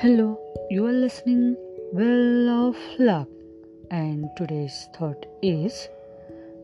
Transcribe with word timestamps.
Hello, 0.00 0.38
you 0.68 0.84
are 0.84 0.92
listening 0.92 1.56
Well 1.90 2.50
of 2.50 2.76
Luck, 2.98 3.28
and 3.90 4.28
today's 4.36 4.90
thought 4.94 5.24
is 5.40 5.88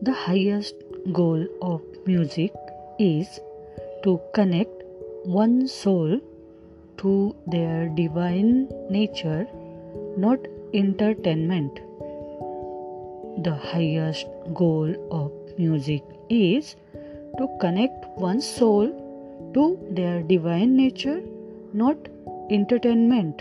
the 0.03 0.13
highest 0.13 0.75
goal 1.11 1.47
of 1.59 1.81
music 2.05 2.53
is 2.99 3.39
to 4.03 4.21
connect 4.35 4.83
one 5.23 5.67
soul 5.67 6.19
to 6.99 7.35
their 7.47 7.89
divine 7.95 8.69
nature, 8.91 9.47
not 10.15 10.37
entertainment. 10.75 11.81
The 13.43 13.55
highest 13.55 14.27
goal 14.53 14.93
of 15.09 15.31
music 15.57 16.03
is 16.29 16.75
to 17.39 17.47
connect 17.59 18.05
one 18.15 18.41
soul 18.41 18.93
to 19.55 19.79
their 19.89 20.21
divine 20.21 20.75
nature, 20.77 21.23
not 21.73 21.97
entertainment. 22.51 23.33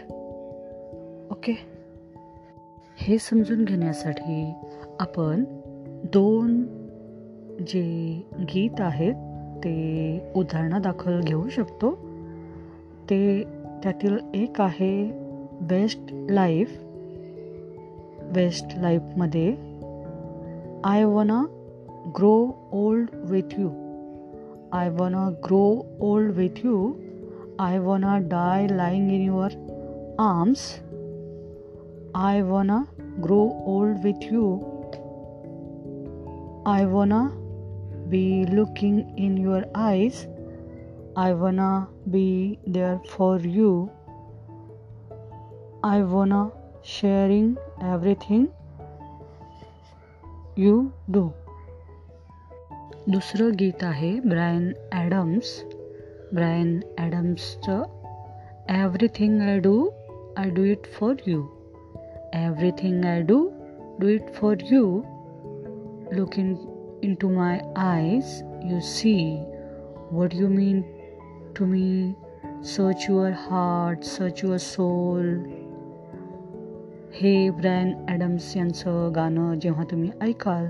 Okay. 1.30 1.52
हे 2.98 3.18
समजून 3.18 3.64
घेण्यासाठी 3.64 4.52
आपण 5.00 5.44
दोन 6.12 6.62
जे 7.66 8.16
गीत 8.40 8.80
आहेत 8.80 9.14
ते 9.58 10.20
उदाहरणादाखल 10.36 11.20
घेऊ 11.20 11.48
शकतो. 11.48 11.90
ते 13.10 13.44
त्यातील 13.82 14.18
एक 14.34 14.60
आहे 14.60 15.10
बेस्ट 15.60 16.00
लाईफ 16.10 16.82
बेस्ट 18.34 18.66
लाईफमध्ये 18.76 19.56
I 20.84 21.04
wanna 21.04 21.44
grow 22.18 22.48
old 22.72 23.08
with 23.14 23.42
you 23.58 23.68
I 24.72 24.88
wanna 24.88 25.30
grow 25.30 25.84
old 26.00 26.32
with 26.32 26.48
you 26.64 26.92
I 27.59 27.79
wanna 27.79 28.19
die 28.21 28.67
lying 28.67 29.09
in 29.09 29.21
your 29.21 29.49
arms. 30.19 30.79
I 32.13 32.41
wanna 32.41 32.87
grow 33.21 33.45
old 33.65 34.03
with 34.03 34.21
you. 34.31 34.47
I 36.65 36.85
wanna 36.85 37.31
be 38.09 38.45
looking 38.45 38.99
in 39.17 39.37
your 39.37 39.63
eyes. 39.75 40.27
I 41.15 41.33
wanna 41.33 41.87
be 42.11 42.59
there 42.67 42.99
for 43.15 43.39
you. 43.39 43.89
I 45.83 46.03
wanna 46.03 46.51
sharing 46.83 47.57
everything 47.81 48.47
you 50.55 50.77
do. 51.17 51.29
दुसरं 53.09 53.51
गीत 53.59 53.83
आहे 53.83 54.19
Bryan 54.19 54.71
Adams 54.93 55.51
Bryan 56.34 56.80
ॲडम्सचं 56.98 57.82
everything 58.68 59.40
I 59.40 59.58
do 59.58 59.88
I 60.36 60.50
do 60.50 60.62
it 60.62 60.84
for 60.84 61.14
you 61.26 61.42
everything 62.34 63.04
I 63.04 63.22
do 63.22 63.50
do 63.98 64.06
it 64.06 64.32
for 64.34 64.54
you 64.70 65.02
look 66.12 66.38
in 66.38 66.54
into 67.14 67.28
my 67.28 67.60
eyes 67.76 68.42
you 68.64 68.80
see 68.80 69.44
what 70.10 70.34
you 70.34 70.48
mean 70.48 70.82
to 71.58 71.64
me 71.64 72.12
search 72.64 73.06
your 73.10 73.30
heart 73.30 74.02
search 74.02 74.40
your 74.44 74.56
soul 74.56 75.38
hey 77.14 77.50
Bryan 77.50 78.06
Adams 78.08 78.56
यांचं 78.56 79.12
गाणं 79.14 79.54
जेव्हा 79.54 79.84
तुम्ही 79.90 80.10
ऐकाल, 80.22 80.66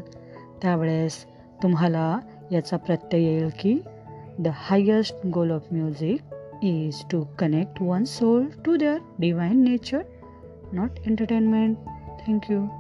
त्यावेळेस 0.63 1.25
तुम्हाला 1.63 2.19
याचा 2.53 2.77
प्रत्यय 2.77 3.23
येईल 3.23 3.49
The 4.39 4.53
highest 4.53 5.15
goal 5.31 5.53
of 5.53 5.71
music 5.71 6.23
is 6.63 7.05
to 7.11 7.29
connect 7.37 7.81
one's 7.81 8.11
soul 8.11 8.49
to 8.65 8.79
their 8.79 9.01
divine 9.21 9.63
nature, 9.63 10.05
not 10.73 10.99
entertainment. 11.07 11.79
Thank 12.25 12.49
you. 12.49 12.71